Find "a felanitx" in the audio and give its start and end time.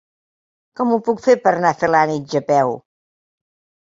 1.73-2.39